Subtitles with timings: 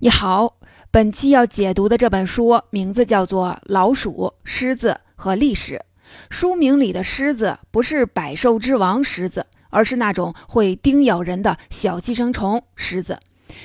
[0.00, 0.58] 你好，
[0.92, 5.74] 本期要解读的这本书名字叫做《老鼠、狮子和历史》。
[6.30, 13.18] 书名里的狮子不是百兽之王狮子，而是那种会叮咬人的小寄生虫狮子。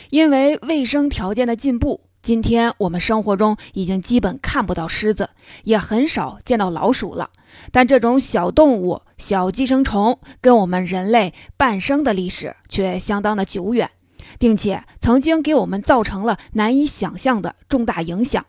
[0.10, 5.30] 因为卫生条件的进步，今天我们生活中已经基本看不到狮子，
[5.66, 7.30] 也很少见到老鼠了。
[7.72, 13.92] 但这种小动物、小寄生虫跟我们人类半生的历史却相当的久远。
[14.40, 18.46] 并且曾经给我们造成了难以想象的重大影响，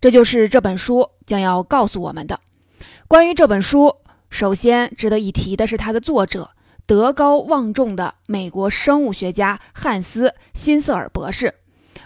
[0.00, 2.40] 这就是这本书将要告诉我们的。
[3.06, 3.96] 关于这本书，
[4.30, 6.50] 首先值得一提的是它的作者
[6.86, 11.54] 德高望重的美国生物学家汉斯·辛瑟尔博士。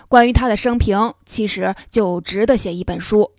[0.08, 3.32] 关于他的生平，其实就值得写一本书。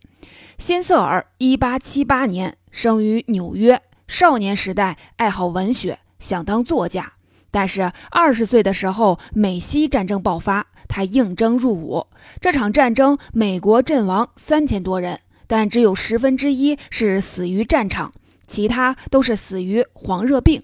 [0.57, 7.13] 辛瑟尔1878年生于纽约，少年时代爱好文学，想当作家。
[7.53, 12.07] 但是二十岁的时候，美西战争爆发，他应征入伍。
[12.41, 18.11] 这场战争，美国阵亡三千多人，但只有十分之一是死于战场，
[18.47, 20.63] 其他都是死于黄热病。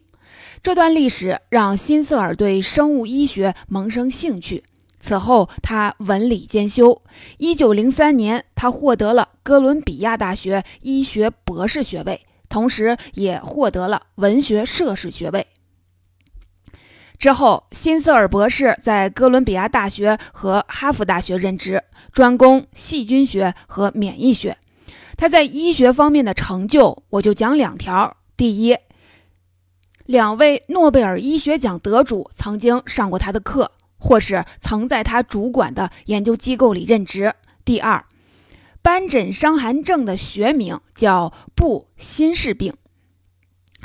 [0.64, 4.64] 这段历史让辛瑟尔对生物医学萌生兴趣。
[5.00, 7.04] 此后，他文理兼修。
[7.38, 15.46] 一九零三年，他获得了哥伦比亚大学医学博士学位，同时也获得了文学硕士学位。
[17.20, 24.58] 之后，辛瑟尔博士在哥伦比亚大学和哈佛大学任职，专攻细菌学和免疫学。
[25.18, 28.78] 他在医学方面的成就，我就讲两条：第一，
[30.06, 37.32] 两位诺贝尔医学奖得主曾经上过他的课，或是曾在他主管的研究机构里任职；
[37.66, 38.06] 第二，
[38.82, 42.74] 斑疹伤寒症的学名叫布辛氏病，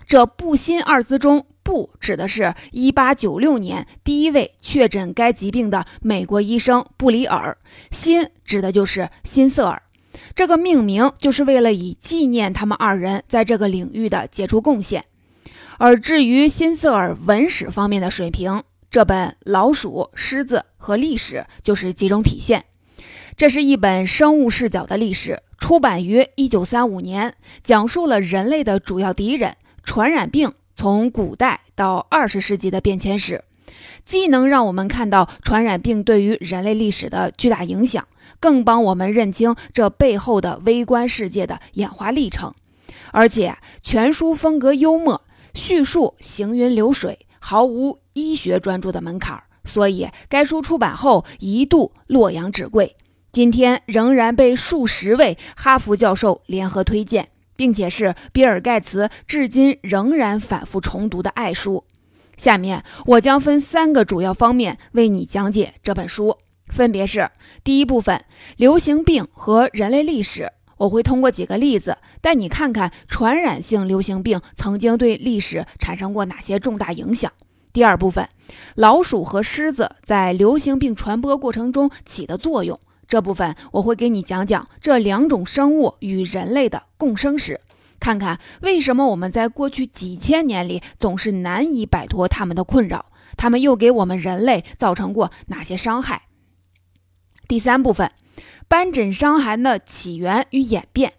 [0.07, 1.47] 这布辛二字中。
[1.65, 7.57] 布指的是1896年第一位确诊该疾病的美国医生布里尔，
[7.91, 9.83] 辛指的就是辛瑟尔。
[10.37, 15.05] 这个命名就是为了以纪念他们二人在这个领域的杰出贡献。
[15.79, 22.65] 而至于辛瑟尔文史方面的水平，这本《老鼠、狮子和历史》就是集中体现。
[23.37, 27.35] 这是一本生物视角的历史，出版于1935年，
[27.65, 30.53] 讲述了人类的主要敌人——传染病。
[30.75, 33.45] 从古代到二十世纪的变迁史，
[34.05, 38.07] 既能让我们看到传染病对于人类历史的巨大影响，
[38.41, 42.53] 更帮我们认清这背后的微观世界的演化历程。
[43.13, 45.23] 而且全书风格幽默，
[45.55, 52.97] 叙述行云流水，毫无医学专注的门槛，所以该书出版后一度洛阳纸贵，
[53.31, 57.29] 今天仍然被数十位哈佛教授联合推荐。
[57.57, 61.85] 并且是比尔·盖茨至今仍然反复重读的爱书。
[62.37, 67.31] 下面我将分三个主要方面为你讲解这本书，分别是：
[67.63, 68.25] 第一部分，
[68.57, 77.31] 流行病和人类历史，我会通过几个例子带你看看传染性流行病曾经对历史产生过哪些重大影响；
[77.73, 78.29] 第二部分，
[78.75, 82.77] 老鼠和狮子在流行病传播过程中起的作用。
[83.15, 87.61] 这部分我会给你讲讲这两种生物与人类的共生史，
[88.01, 96.23] 看看为什么我们在过去几千年里总是难以摆脱它们的困扰，它们又给我们人类造成过哪些伤害。
[97.47, 98.11] 第三部分，
[98.67, 101.13] 斑疹伤寒的起源与演变。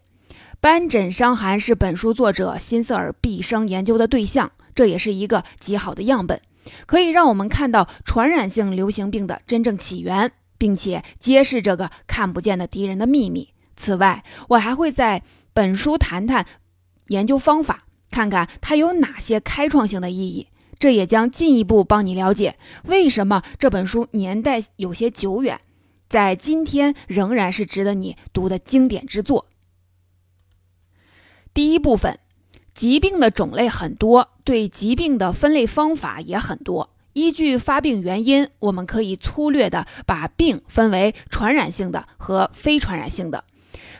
[0.59, 6.41] 斑疹伤寒是本书作者辛瑟尔毕生研究的对象，这也是一个极好的样本，
[6.85, 10.33] 可以让我们看到传染性流行病的真正起源。
[10.57, 13.53] 并且揭示这个看不见的敌人的秘密。
[13.75, 15.23] 此外，我还会在
[15.53, 16.45] 本书谈谈
[17.07, 20.47] 研究方法，看看它有哪些开创性的意义。
[20.77, 25.59] 这也将进一步帮你了解为什么这本书年代有些久远，
[26.09, 29.45] 在今天仍然是值得你读的经典之作。
[31.53, 32.19] 第一部分，
[32.73, 36.94] 疾病的种类很多，对疾病的分类方法也很多。
[37.15, 43.45] 依据发病原因，我们可以粗略地把病分为传染性的和非传染性的。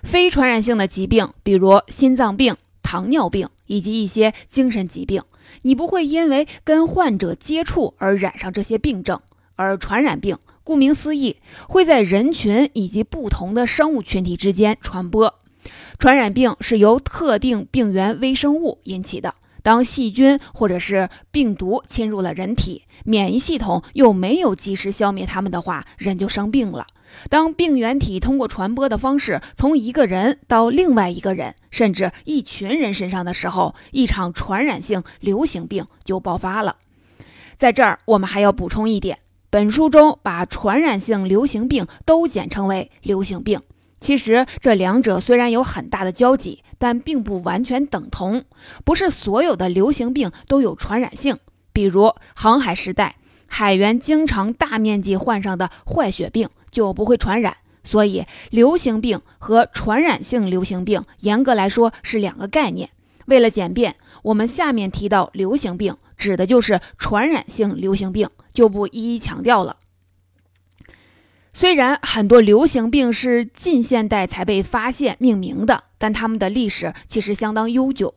[0.03, 5.23] 非传染性的疾病，比如心脏病、糖尿病以及一些精神疾病，
[5.61, 9.17] 你不会因为跟患者接触而染上这些病症；
[9.55, 11.37] 而传染病，顾名思义，
[11.69, 15.39] 会在人群以及不同的生物群体之间传播。
[15.97, 19.35] 传染病是由特定病原微生物引起的。
[19.65, 26.85] 当细菌或者是病毒侵入了人体，免疫系统又没有及时消灭它们的话，人就生病了。
[27.31, 36.75] 当病原体通过传播的方式从一个人到另外一个人，甚至一群人身上的时候，一场传染性流行病就爆发了。
[37.55, 39.17] 在这儿，我们还要补充一点：
[39.49, 43.59] 本书中把传染性流行病都简称为流行病。
[44.05, 48.43] 其实这两者虽然有很大的交集，但并不完全等同。
[48.83, 51.39] 不是所有的流行病都有传染性，
[51.73, 53.15] 比如航海时代
[53.47, 57.57] 海员经常大面积患上的坏血病就不会传染。
[57.83, 62.91] 所以，流行病和传染性流行病严格来说是两个概念。
[63.25, 69.77] 为了简便，我们下面提到流行病指的就是传染性流行病，就不一一强调了。
[71.57, 78.13] 虽然很多流行病是近现代才被发现命名的，但它们的历史其实相当悠久，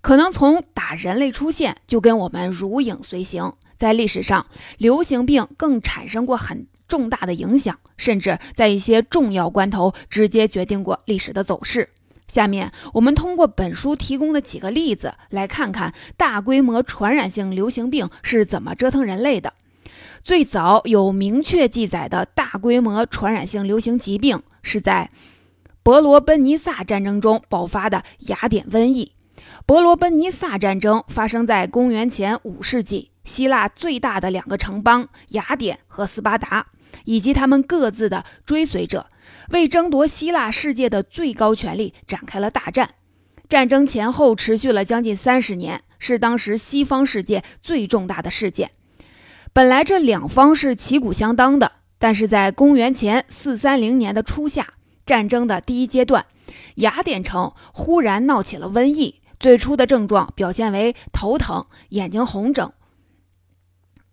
[0.00, 3.52] 可能从打人类出现就跟我们如影随形。
[3.76, 4.46] 在历史上，
[4.78, 11.90] 流行病更产生过很重大的影响，甚至在一些重要关头直接决定过历史的走势。
[12.28, 19.52] 下面我们通过本书提供的几个例子，来看看大规模传染性流行病是怎么折腾人类的。
[20.22, 25.10] 最早有明确记载的大规模传染性流行疾病，是在
[25.82, 29.12] 伯罗奔尼撒战争中爆发的雅典瘟疫。
[29.64, 36.66] 伯罗奔尼撒战争发生在公元前五世纪，希腊最大的两个城邦雅典和斯巴达，
[37.04, 39.06] 以及他们各自的追随者，
[39.50, 42.90] 为争夺希腊世界的最高权力展开了大战。
[43.48, 48.70] 战争前后持续了将近三十年，是当时西方世界最重大的事件。
[49.52, 54.74] 本来这两方是旗鼓相当的，但是在公元前四三零年的初夏，
[55.04, 56.24] 战争的第一阶段，
[56.76, 59.16] 雅典城忽然闹起了瘟疫。
[59.40, 62.74] 最初的症状表现为头疼、眼睛红肿，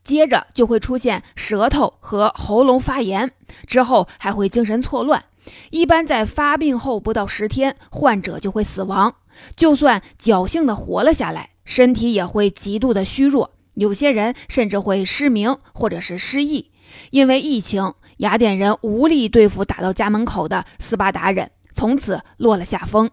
[0.03, 3.31] 接着就会出现舌头和喉咙发炎，
[3.67, 5.25] 之后还会精神错乱。
[5.69, 9.15] 一般在发病后不到十天，患者就会死亡。
[9.55, 13.51] 就算侥幸的活了下来，身体也会极度的虚弱。
[13.77, 16.71] 有些人甚至会失明或者是失忆，
[17.11, 23.11] 因为疫情，雅典人无力对付打到家门口的斯巴达人，从此落了下风。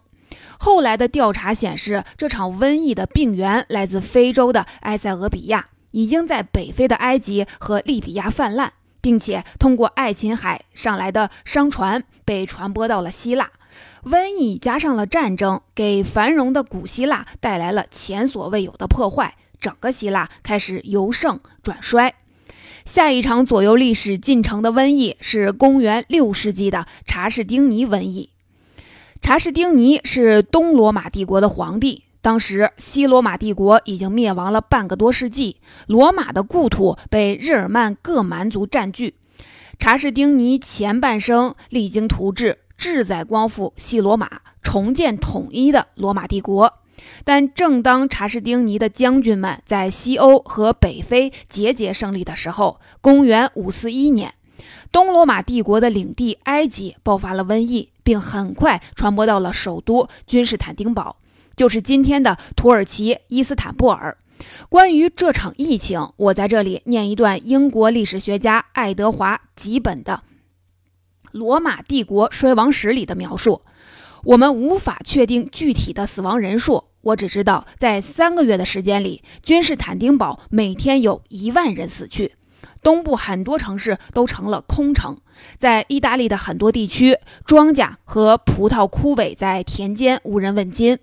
[0.57, 13.51] 后来的调查显示，这场瘟疫的病源来自非洲的埃塞俄比亚，已经在北非的埃及和利比亚泛滥，并且通过爱琴海上来的商船被传播到了希腊。
[14.05, 19.35] 瘟疫加上了战争，给繁荣的古希腊带来了前所未有的破坏。
[19.59, 22.13] 整个希腊开始由盛转衰。
[22.85, 28.29] 下一场左右历史进程的瘟疫是公元六世纪的查士丁尼瘟疫。
[29.21, 35.57] 查士丁尼是东罗马帝国的皇帝，当时西罗马帝国已经灭亡了半个多世纪，
[35.87, 39.15] 罗马的故土被日耳曼各蛮族占据。
[39.79, 46.71] 查士丁尼前半生励精图治，志在光复西罗马，重建统一的罗马帝国。
[47.23, 54.33] 但正当查士丁尼的将军们在西欧和北非节节胜利的时候，公元541年，
[54.91, 61.17] 东罗马帝国的领地埃及爆发了瘟疫，并很快传播到了首都君士坦丁堡，
[61.55, 64.17] 就是今天的土耳其伊斯坦布尔。
[64.69, 70.21] 关于这场疫情，我在这里念一段英国历史学家爱德华·吉本的
[71.31, 73.61] 《罗马帝国衰亡史》里的描述。
[74.25, 82.33] 我们无法确定具体的死亡人数，我只知道在三个月的时间里，君士坦丁堡每天有一万人死去，
[82.81, 85.15] 东部很多城市都成了空城，
[85.59, 90.97] 在意大利的很多地区，庄稼和葡萄枯萎在田间，无人问津。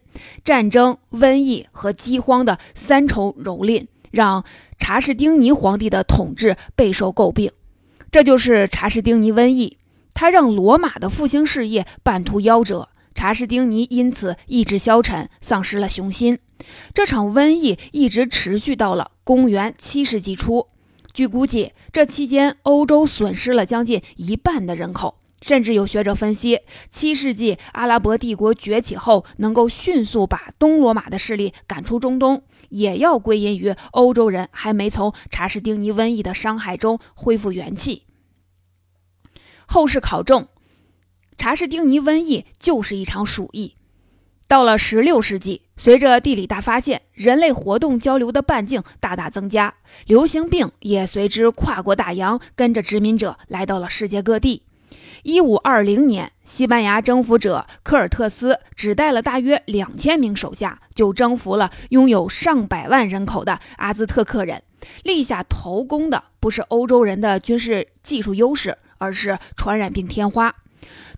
[0.44, 4.44] 战争、瘟疫和饥荒的三重蹂躏，让
[4.80, 7.52] 查士丁尼皇帝的统治备受诟病。
[8.10, 9.78] 这就是查士丁尼瘟疫，
[10.12, 12.88] 它让罗马的复兴事业半途夭折。
[13.14, 16.38] 查士丁尼因此意志消沉，丧失了雄心。
[16.94, 20.68] 这场瘟疫一直持续到了公元七世纪初。
[21.12, 25.18] 据估计，这期间欧洲损失了将近一半的人口。
[25.42, 38.04] 甚至有学者分析，七世纪阿拉伯帝国崛起后，能够迅速把东罗马的势力赶出中东，也要归因于欧洲人还没从查士丁尼瘟疫的伤害中恢复元气。
[39.66, 40.46] 后世考证。
[41.36, 43.74] 查士丁尼瘟疫就是一场鼠疫。
[44.48, 49.74] 到了十六世纪，随着地理大发现，人类活动交流的半径大大增加，
[50.06, 54.64] 流行病也随之跨过大洋，跟着殖民者来到了世界各地。
[55.22, 64.62] 一五二零年，西班牙征服者科尔特斯只带了大约两千名手下，就征服了拥有上百万人口的阿兹特克人。
[65.04, 70.54] 立下头功的不是欧洲人的军事技术优势，而是传染病天花。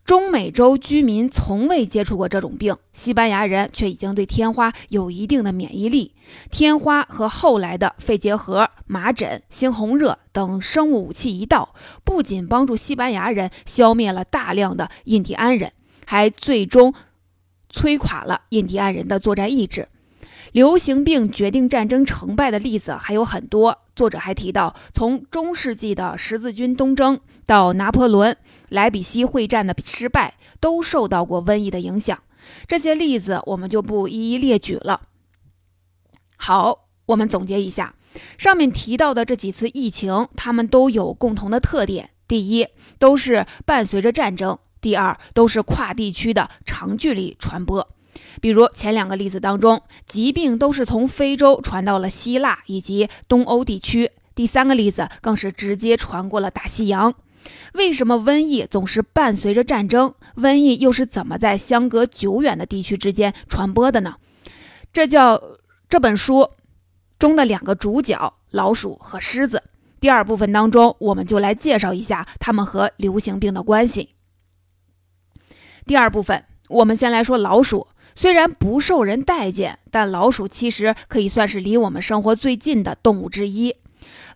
[0.04, 6.14] 中美洲居民从未接触过这种病，西班牙人却已经对天花有一定的免疫力。
[6.50, 15.73] 天花和后来的肺结核、麻疹、猩红热等生物武器一道，不仅帮助西班牙人消灭了大量的印第安人，
[16.04, 16.92] 还最终
[17.73, 19.88] 摧垮了印第安人的作战意志。
[20.52, 23.78] 流行病决定战争成败的例子还有很多。
[23.96, 28.36] 作者还提到，从中世纪的十字军东征到拿破仑
[28.68, 32.18] 莱比锡会战的失败，都受到过瘟疫的影响。
[32.66, 35.00] 这些例子我们就不一一列举了。
[36.36, 37.94] 好，我们总结一下，
[38.36, 42.66] 上面提到的这几次疫情，它们都有共同的特点：第一，
[42.98, 47.86] 都是伴随着战争；第二，都是跨地区的长距离传播。
[48.40, 57.14] 比如前两个例子当中，疾病都是从非洲传到了希腊以及东欧地区；第三个例子更是直接传过了大西洋。
[57.74, 60.14] 为什么瘟疫总是伴随着战争？
[60.36, 64.16] 瘟疫又是怎么在相隔久远的地区之间传播的呢？
[64.92, 65.42] 这叫
[65.88, 66.48] 这本书
[67.18, 69.62] 中的两个主角——老鼠和狮子。
[70.00, 74.10] 第二部分当中，我们就来介绍一下它们和流行病的关系。
[75.86, 77.86] 第二部分，我们先来说老鼠。
[78.14, 83.75] 虽然不受人待见，但老鼠其实可以算是离我们生活最近的动物之一。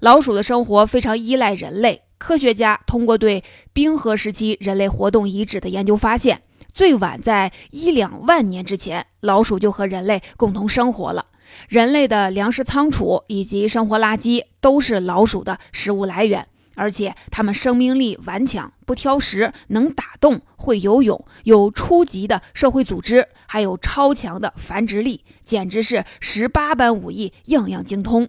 [0.01, 2.03] 老鼠的生活非常依赖人类。
[2.19, 6.43] 科学家通过对冰河时期人类活动遗址的研究发现，
[6.73, 11.25] 最晚在一两万年之前，老鼠就和人类共同生活了。
[11.69, 16.49] 人类的粮食仓储以及生活垃圾都是老鼠的食物来源。
[16.79, 28.29] 而且它们生命力顽强，不挑食，能打洞，会游泳，有初级的社会组织，还有超强的繁殖力，简直是十八般武艺，样样精通。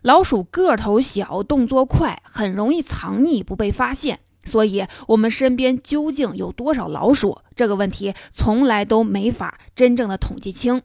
[0.00, 4.20] 老鼠个头小，动作快，很容易藏匿不被发现。
[4.44, 7.38] 所以，我们身边究竟有多少老鼠？
[7.54, 10.80] 这个问题从来都没法真正的统计清。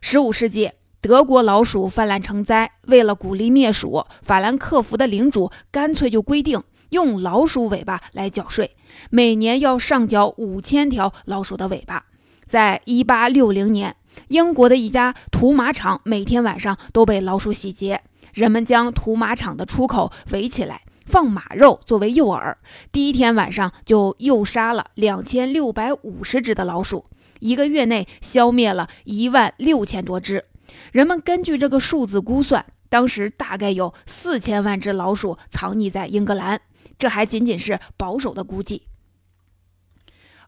[0.00, 0.70] 十五世纪。
[1.02, 8.72] 德国老鼠泛滥成灾，为了鼓励灭鼠，法兰克福的领主干脆就规定用老鼠尾巴来缴税，
[9.08, 12.04] 每年要上缴五千条老鼠的尾巴。
[12.44, 13.96] 在一八六零年，
[14.28, 18.02] 英国的一家屠马场每天晚上都被老鼠洗劫，
[18.34, 22.56] 人们将屠马场的出口围起来，放马肉作为诱饵，
[22.92, 27.06] 第一天晚上就诱杀了两千六百五十只的老鼠，
[27.38, 30.44] 一个月内消灭了一万六千多只。
[30.92, 36.60] 人们根据这个数字估算，当时大概有四千万只老鼠藏匿在英格兰，
[36.98, 38.82] 这还仅仅是保守的估计。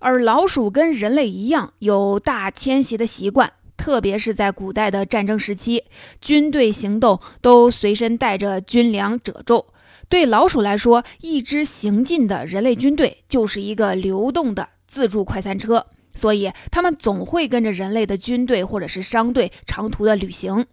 [0.01, 5.85] 而老鼠跟人类一样有大迁徙的习惯，特别是在古代的战争时期，
[6.21, 9.67] 军队行动都随身带着军粮褶皱。
[10.09, 15.87] 对老鼠来说，一支行进的人类军队就是一个流动的自助快餐车。
[16.15, 20.67] 所以，它们总会跟着人类的军队或者是商队长途的旅行。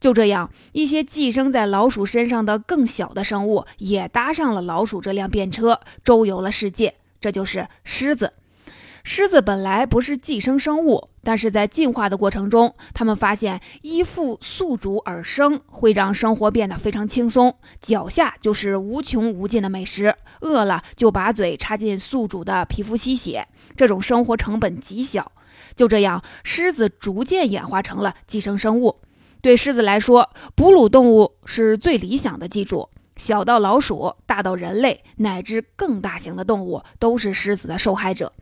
[0.00, 6.94] 就这样，一些寄生在老鼠身上的更小的生物也搭上了老鼠这辆便车，周游了世界。
[7.20, 8.32] 这就是狮子。
[9.04, 25.32] 狮子本来不是寄生生物，但是在进化的过程中，他们发现依附宿主而生会让生活变得非常轻松，脚下就是无穷无尽的美食，饿了就把嘴插进宿主的皮肤吸血，这种生活成本极小。
[25.74, 28.96] 就这样，狮子逐渐演化成了寄生生物。
[29.40, 32.88] 对狮子来说，哺乳动物是最理想的寄主。
[33.18, 38.32] 小到老鼠，大到人类，乃至更大型的动物，都是狮子的受害者。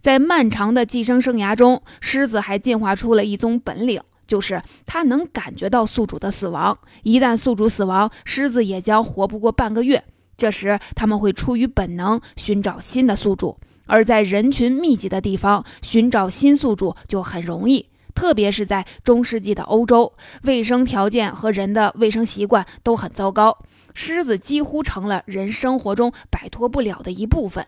[0.00, 6.78] 在漫长的寄生生涯中，狮子还进化出了一宗本领，就是它能感觉到宿主的死亡。
[7.02, 10.02] 一旦宿主死亡，狮子也将活不过半个月。
[10.36, 13.58] 这时，他们会出于本能寻找新的宿主。
[13.86, 17.84] 而在人群密集的地方，寻找新宿主就很容易。
[18.14, 23.58] 特别是在中世纪的欧洲，卫生条件和人的卫生习惯都很糟糕，
[23.94, 27.66] 狮子几乎成了人生活中摆脱不了的一部分。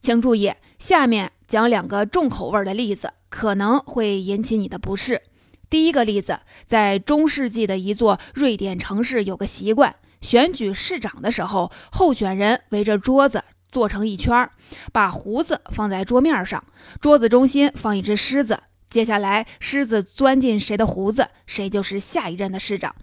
[0.00, 5.22] 请注意，下面讲两个重口味的例子，可能会引起你的不适。
[5.70, 14.48] 第一个例子，在中世纪的一座瑞典城市，有个习惯：选举市长的时候，候选人围着桌子坐成一圈，
[14.92, 16.62] 把胡子放在桌面上，
[17.00, 18.60] 桌子中心放一只狮子。
[18.94, 22.94] 接下来，狮子钻进谁的胡子，谁就是下一任的市长。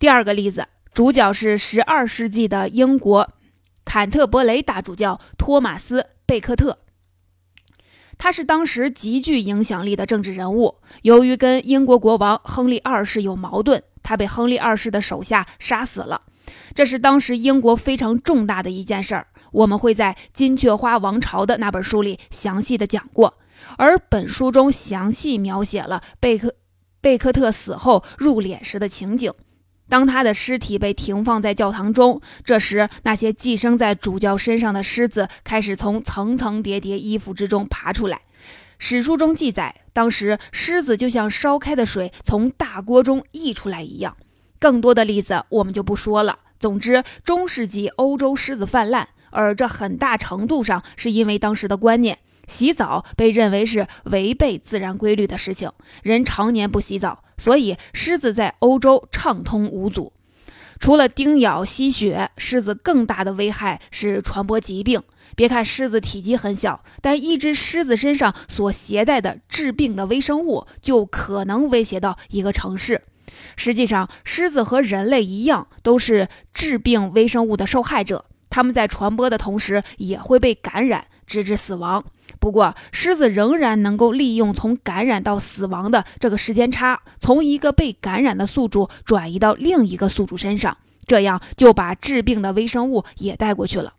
[0.00, 3.32] 第二个例子，主角是十二世纪的英国
[3.84, 6.78] 坎特伯雷大主教托马斯·贝克特，
[8.18, 10.78] 他是当时极具影响力的政治人物。
[11.02, 16.22] 由于跟英国国王亨利二世有矛盾，他被亨利二世的手下杀死了。
[16.74, 19.28] 这是当时英国非常重大的一件事儿。
[19.52, 23.38] 我们会在《金雀花王朝》的那本书里详细的讲过。
[23.76, 26.54] 而本书中详细描写了贝克
[27.00, 29.32] 贝克特死后入殓时的情景。
[29.88, 38.20] 当他的尸体被停放在教堂中，这时那些寄生在主教身上的虱子开始从层层叠叠衣服之中爬出来。
[38.78, 44.16] 史书中记载，当时狮子就像烧开的水从大锅中溢出来一样。
[44.58, 46.38] 更多的例子我们就不说了。
[46.60, 52.18] 总之，中世纪欧洲狮子泛滥，而这很大程度上是因为当时的观念。
[52.50, 55.70] 洗澡被认为是违背自然规律的事情，
[56.02, 60.12] 人常年不洗澡，所以狮子在欧洲畅通无阻。
[60.80, 65.00] 除了叮咬吸血，狮子更大的危害是传播疾病。
[65.36, 73.02] 别看狮子体积很小，但一只狮子身上所携带的致病的微生物就可能威胁到一个城市。
[73.56, 78.24] 实际上，狮子和人类一样，都是致病微生物的受害者。
[78.48, 82.04] 它们在传播的同时，也会被感染，直至死亡。
[82.40, 93.92] 不过，狮子仍然能够利用从感染到死亡的这个时间差，从一个被感染的宿主转移到另一个宿主身上，这样就把治病的微生物也带过去了。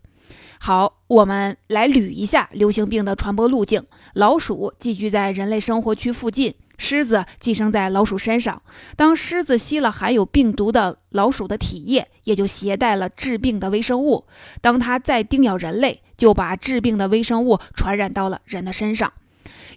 [0.58, 3.84] 好，我们来捋一下流行病的传播路径：
[4.14, 6.54] 老鼠寄居在人类生活区附近。
[6.82, 8.60] 狮子寄生在老鼠身上，
[8.96, 14.26] 当狮子吸了含有病毒的老鼠的体液，也就携带了致病的微生物。
[14.60, 19.12] 当它再叮咬人类，就把致病的微生物传染到了人的身上。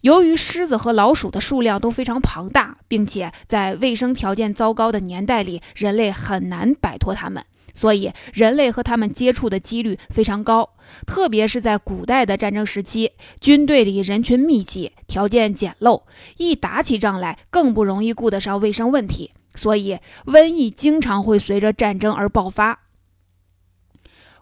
[0.02, 7.46] 由于狮子和老鼠的数量都非常庞大，并且在卫生条件糟糕的年代里，人类很难摆脱它们。
[7.76, 16.04] 所以，人类和他们接触的几率非常高，特别是在古代的战争时期，军队里人群密集，条件简陋，
[16.38, 22.80] 一打起仗来更不容易顾得上卫生问题，所以瘟疫经常会随着战争而爆发。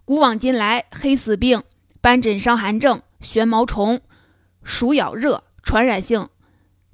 [0.06, 1.64] 古往今来，黑死病、
[2.00, 4.00] 斑疹伤寒症、旋毛虫、
[4.64, 6.30] 鼠咬热、传染性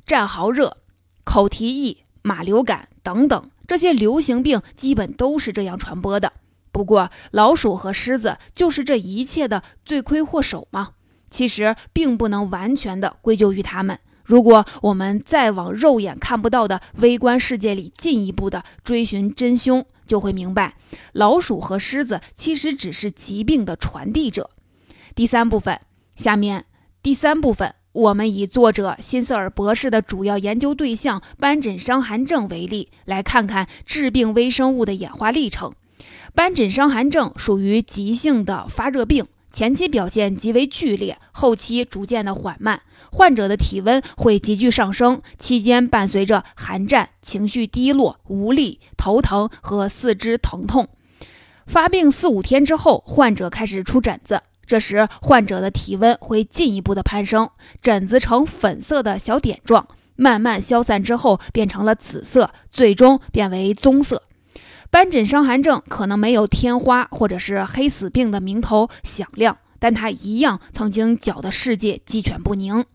[0.06, 0.78] 战壕热、
[1.26, 3.52] 口蹄疫、马流感等等。
[3.70, 6.34] 这些流行病基本都是这样传播的。
[6.72, 10.94] 不过，老鼠和狮子就是这一切的罪魁祸首吗？
[11.30, 14.00] 其实并不能完全的归咎于他们。
[14.24, 20.76] 如果我们再往肉眼看不到的微观世界里进一步的追寻真凶，就会明白，
[21.14, 24.50] 老鼠和狮子其实只是疾病的传递者。
[25.14, 25.80] 第三部分，
[26.16, 26.66] 下面
[27.04, 27.76] 第三部分。
[28.00, 35.74] 我们以作者辛瑟尔博士的主要研究对象斑疹伤寒症为例，来看看致病微生物的演化历程。
[36.34, 42.82] 斑疹伤寒症属于急性的发热病，前期表现极为剧烈，后期逐渐的缓慢，
[43.12, 50.88] 患者的体温会急剧上升，期间伴随着寒战、情绪低落、无力、头疼和四肢疼痛。
[51.68, 54.42] 发病四五天之后，患者开始出疹子。
[54.70, 57.50] 这时，患者的体温会进一步的攀升，
[57.82, 64.22] 疹子呈粉色的小点状，慢慢消散之后变成了紫色，最终变为棕色。
[64.92, 72.86] 斑疹伤寒症可能没有天花或者是黑死病的名头响亮，但它一样曾经搅得世界鸡犬不宁。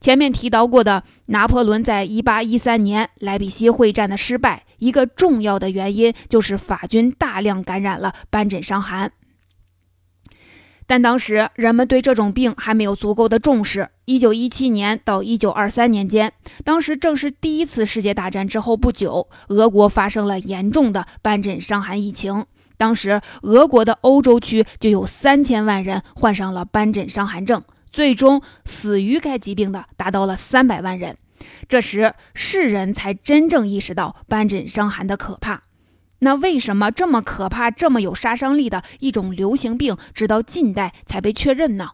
[0.00, 9.10] 前面提到过的拿破仑在一八一三年莱比锡会战的失败，一个重要的原因就是法军大量感染了斑疹伤寒。
[10.86, 13.88] 但当时人们对这种病还没有足够的重视。
[14.04, 16.32] 一九一七年到一九二三年间，
[16.64, 22.46] 当时正是第一次世界大战之后不久，俄国发生了严重的斑疹伤寒疫情。
[22.76, 31.16] 当时俄国的欧洲区就有三千万人患上了斑疹伤寒症，最终死于该疾病的达到了三百万人。
[31.68, 35.62] 这时世人才真正意识到斑疹伤寒的可怕。
[36.26, 41.90] 那为什么这么可怕、这么有杀伤力的一种流行病，直到近代才被确认呢？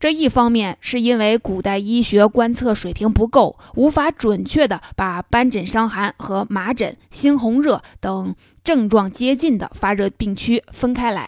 [0.00, 11.26] 这一方面是因为古代医学观测水平不够，无法准确地把斑疹伤寒和麻疹、猩红热等症状接近的发热病区分开来；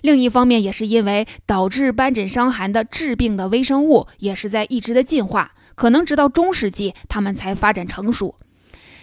[0.00, 8.36] 另一方面也是因为导致斑疹伤寒的致病的微生物也是在一直的进化，可能直到中世纪它们才发展成熟。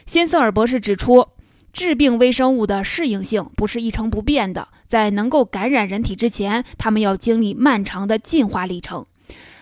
[0.08, 1.28] 辛瑟尔博士指出。
[1.74, 9.06] 致病微生物的适应性不是一成不变的，在能够感染人体之前，它们要经历漫长的进化历程。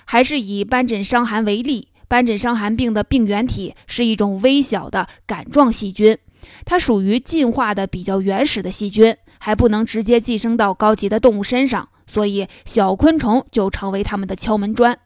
[0.05, 6.17] 还是以斑疹伤寒为例，斑疹伤寒病的病原体是一种微小的杆状细菌，
[6.65, 14.97] 它属于进化的比较原始的细菌，还不能直接寄生到高级的动物身上，所以小昆虫就成为它们的敲门砖。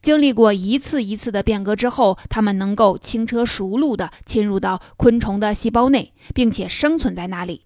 [0.00, 7.64] 经历过一次一次的变革之后，它们能够轻车熟路地侵入到昆虫的细胞内，并且生存在那里。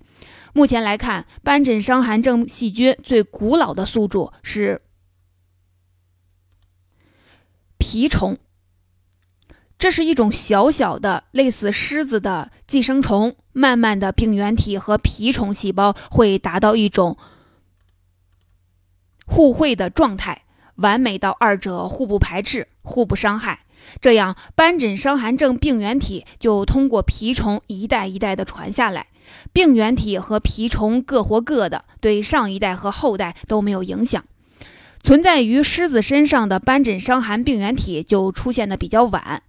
[0.54, 4.82] 目前来看，斑疹伤寒症细菌最古老的宿主是
[7.78, 8.38] 蜱虫。
[9.78, 17.16] 这是一种小小的类似虱子的寄生虫，慢慢的病原体和蜱虫细胞会达到一种
[19.26, 20.44] 互惠的状态，
[20.82, 23.60] 完美到二者互不排斥、互不伤害。
[24.00, 29.06] 这样，斑疹伤寒症病原体就通过蜱虫一代一代的传下来，
[29.52, 34.22] 病原体和蜱虫各活各的，对上一代和后代都没有影响。
[35.02, 39.42] 存在于狮子身上的斑疹伤寒病原体就出现的比较晚，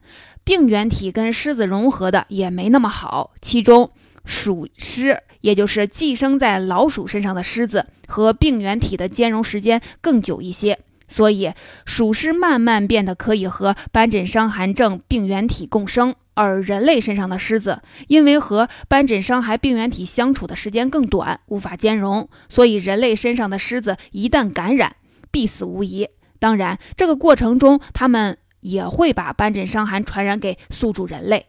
[0.43, 3.31] 病原体跟狮子融合的也没那么好。
[3.39, 3.91] 其中
[4.25, 10.79] 鼠狮，也就是寄生在老鼠身上的狮子，和病原体的兼容时间更久一些，
[11.13, 11.53] 所以
[11.85, 16.15] 鼠狮慢慢变得可以和斑疹伤寒症病原体共生。
[16.33, 24.95] 而人类身上的虱子，因为和斑疹伤寒病原体相处的时间更短，无法兼容，所以人类身上的虱子一旦感染，
[25.29, 26.09] 必死无疑。
[26.39, 31.45] 当然，这个过程中，他们也会把斑疹伤寒传染给宿主人类。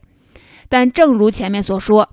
[0.68, 2.10] 但正如前面所说，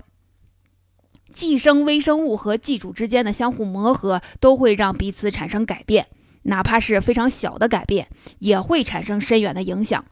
[1.30, 6.06] 寄生微生物和寄主之间的相互磨合，都会让彼此产生改变，
[6.44, 10.04] 哪怕是非常小的改变，也会产生深远的影响。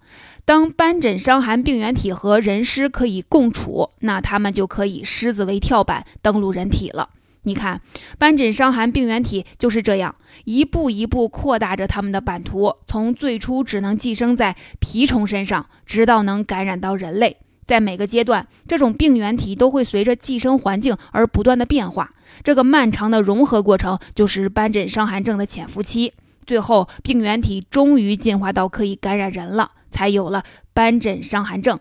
[0.45, 7.11] 当斑疹伤寒病原体和人虱可以共处，那它们就可以狮子为跳板登陆人体了。
[7.43, 7.81] 你看，
[8.19, 10.15] 斑疹伤寒病原体就是这样
[10.45, 17.39] 一步一步扩大着它们的版图，从最初只能寄生在蜱虫身上，直到能感染到人类。
[17.71, 22.13] 在每个阶段，这种病原体都会随着寄生环境而不断的变化。
[22.43, 26.13] 这个漫长的融合过程就是斑疹伤寒症的潜伏期。
[26.45, 30.43] 最后，病原体终于进化到可以感染人了，才有了
[30.75, 31.79] 斑疹伤寒症。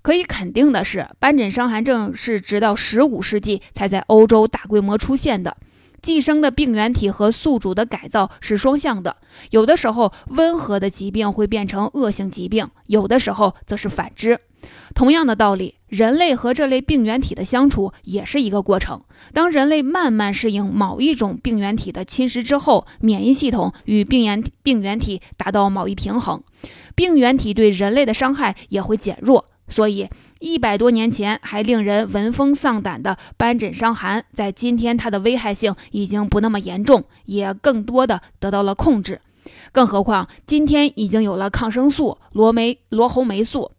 [0.00, 5.56] 可以肯定的是，斑疹伤寒症是直到十五世纪才在欧洲大规模出现的。
[6.00, 9.16] 寄生的病原体和宿主的改造是双向的，
[9.50, 14.38] 有的时候温和的疾病会变成恶性疾病，有的时候则是反之。
[14.94, 19.00] 同样的道理，人类和这类病原体的相处也是一个过程。
[19.32, 26.42] 当人类慢慢适应某一种病原体的侵蚀之后，免疫系统与病原病原体达到某一平衡，
[26.94, 29.46] 病原体对人类的伤害也会减弱。
[29.68, 30.08] 所以，
[30.40, 39.20] 一百多年前还令人闻风丧胆的斑疹伤寒，在今天它的危害性已经不那么严重，也更多的得到了控制。
[39.70, 43.70] 更何况，今天已经有了抗生素、罗霉罗红霉素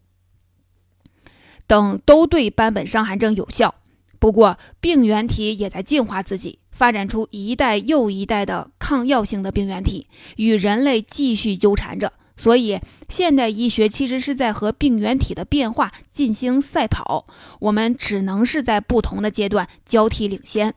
[1.72, 3.74] 等，都对斑本伤寒症有效。
[4.18, 10.06] 不过，病原体也在进化自己，发展出一代又一代的抗药性的病原体，
[10.36, 12.12] 与人类继续纠缠着。
[12.36, 17.24] 所以，现代医学其实是在和病原体的变化进行赛跑，
[17.60, 20.74] 我们只能是在不同的阶段交替领先。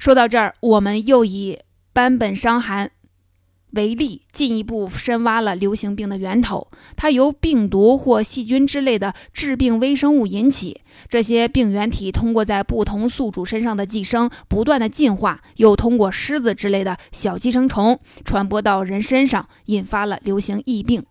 [0.00, 1.60] 说到这儿，我们又以
[1.92, 2.90] 斑本伤寒。
[3.72, 6.68] 为例，进一步深挖了流行病的源头。
[6.96, 10.80] 它由病毒或细菌之类的致病微生物引起。
[11.08, 21.04] 这些病原体通过在不同宿主身上的寄生，不断的进化，又通过虱子之类的小寄生虫传播到人身上，引发了流行疫病。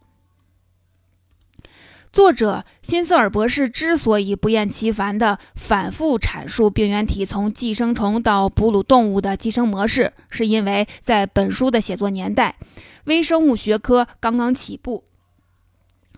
[2.12, 12.56] 作者辛瑟尔博士之所以不厌其烦地反复阐述病原体从寄生虫到哺乳动物的寄生模式，是因为在本书的写作年代，
[13.04, 15.04] 微生物学科刚刚起步。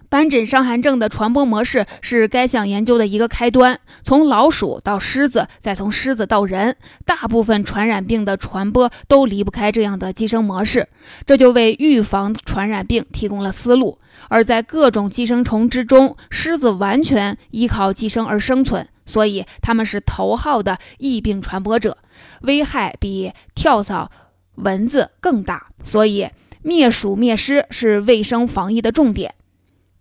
[0.09, 3.79] 斑疹伤寒症的传播模式是该项研究的一个开端。
[4.01, 10.87] 从老鼠到狮子，再从狮子到人，大部分传染病的传播都离不开这样的寄生模式。
[11.27, 13.99] 这就为预防传染病提供了思路。
[14.29, 21.95] 而在各种寄生虫之中，狮子完全依靠寄生而生存，所以它们是头号的疫病传播者，
[22.41, 24.09] 危害比跳蚤、
[24.55, 25.67] 蚊子更大。
[25.83, 26.27] 所以，
[26.63, 29.35] 灭鼠灭狮是卫生防疫的重点。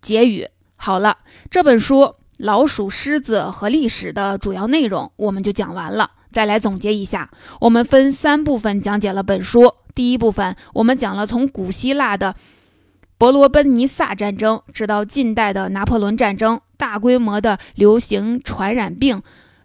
[0.00, 1.18] 结语好了，
[1.50, 6.10] 这本书老鼠、狮子和历史的主要内容我们就讲完了。
[6.30, 7.30] 再来总结一下，
[7.62, 9.74] 我们分三部分讲解了本书。
[9.94, 12.36] 第一部分，我们讲了从古希腊的
[13.16, 19.20] 伯罗奔尼撒战争，直到近代的拿破仑战争，大规模的流行传染病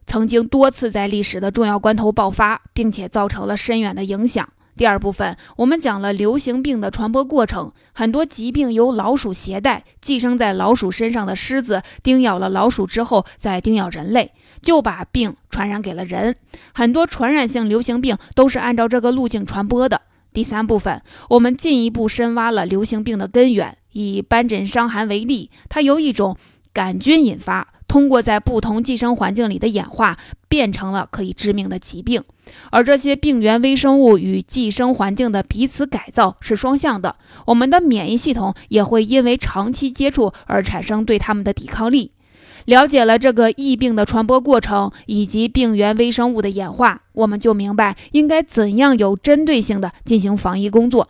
[0.08, 4.50] 曾经多次在历史的重要关头爆发，并且造成了深远的影响。
[4.76, 7.72] 第二部分，我们讲了流行病的传播过程。
[7.94, 14.32] 很多疾病由老鼠携带，寄生在老鼠身上的虱子叮咬了老鼠之后，再叮咬人类，
[14.62, 16.36] 就把病传染给了人。
[16.74, 20.02] 很多传染性流行病都是按照这个路径传播的。
[20.34, 23.78] 第三部分，我们进一步深挖了流行病的根源。
[23.92, 26.36] 以斑疹伤寒为例，它由一种
[26.74, 27.73] 杆菌引发。
[27.94, 32.24] 通过在不同寄生环境里的演化，变成了可以致命的疾病。
[32.72, 42.14] 而这些病原微生物与寄生环境的彼此改造是双向的，我们的免疫系统也会因为长期接触而产生对它们的抵抗力。
[42.66, 51.10] 了解了这个疫病的传播过程以及病原微生物的演化，我们就明白应该怎样有针对性的进行防疫工作。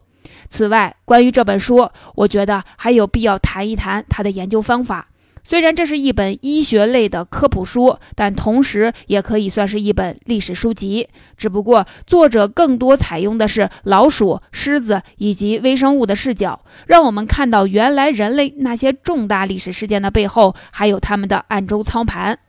[0.49, 5.07] 此外，关于这本书，我觉得还有必要谈一谈它的研究方法。
[5.43, 11.07] 虽然这是一本医学类的科普书，但同时也可以算是一本历史书籍。
[11.37, 22.39] 只不过作者更多采用的是老鼠、狮子以及微生物的视角，让我们看到原来人类那些重大历史事件的背后，还有他们的暗中操盘。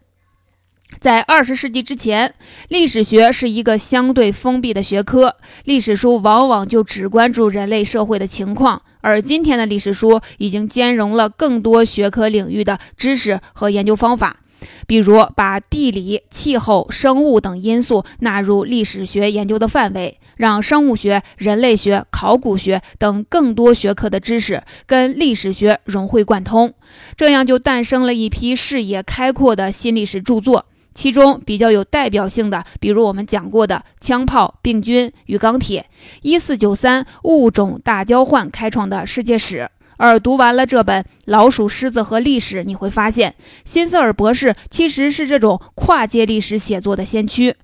[0.98, 2.34] 在二十世纪之前，
[2.68, 8.80] 历史学是一个相对封闭的学科，历史书往往就只关注人类社会的情况。
[9.00, 14.38] 而今天的历史书已经兼容了更多学科领域的知识和研究方法，
[14.86, 26.72] 比如把地理、气候、生物等因素纳入历史学研究的范围，让生物学、人类学、考古学等更多学科的知识跟历史学融会贯通，
[27.14, 30.64] 这样就诞生了一批视野开阔的新历史著作。
[30.94, 35.84] 其中比较有代表性的，比如我们讲过的枪炮、病菌与钢铁，
[36.22, 39.68] 一四九三物种大交换开创的世界史。
[39.96, 47.54] 而读完了这本《老鼠、狮子和历史》，你会发现，辛瑟尔博士其实是这种跨界历史写作的先驱，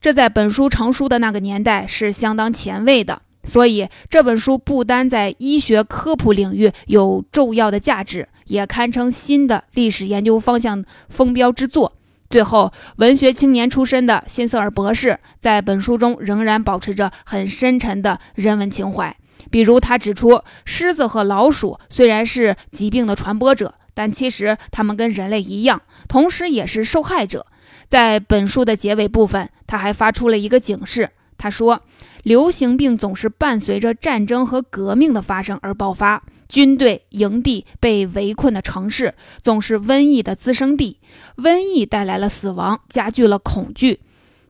[0.00, 3.22] 这在本书成书的那个年代是相当前卫的。
[3.44, 11.92] 所以这本书不单在医学科普领域有重要的价值，也堪称新的历史研究方向风标之作。
[12.28, 19.16] 最后，文学青年出身的辛瑟尔博士在本书中仍然保持着很深沉的人文情怀。
[19.50, 27.46] 比如，他指出，狮子和老鼠虽然是疾病的传播者，但其实它们跟人类一样，同时也是受害者。
[27.88, 31.10] 在本书的结尾部分，他还发出了一个警示。
[31.38, 31.82] 他说
[32.24, 40.98] ：“流行病总是伴随着战争和革命的发生而爆发。”军队营地被围困的城市总是瘟疫的滋生地，
[41.36, 44.00] 瘟疫带来了死亡，加剧了恐惧，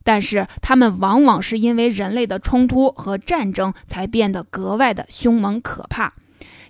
[0.04, 6.14] 但是它们往往是因为人类的冲突和战争才变得格外的凶猛可怕。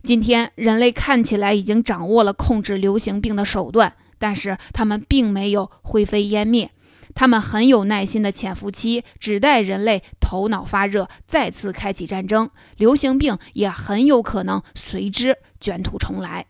[0.03, 6.71] 今天，人类看起来已经掌握了控制流行病的手段，但是他们并没有灰飞烟灭。
[7.17, 16.47] 他们很有耐心的潜伏期，只待人类头脑发热，再次开启战争，流行病也很有可能随之卷土重来。